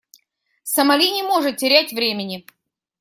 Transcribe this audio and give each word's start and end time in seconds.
Сомали 0.63 1.11
не 1.11 1.21
может 1.21 1.57
терять 1.57 1.93
времени. 1.93 2.47